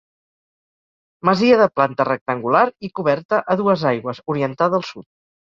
Masia 1.29 1.59
de 1.59 1.67
planta 1.81 2.07
rectangular 2.09 2.63
i 2.89 2.91
coberta 3.01 3.45
a 3.55 3.61
dues 3.63 3.87
aigües, 3.93 4.25
orientada 4.37 4.83
al 4.83 4.91
sud. 4.95 5.11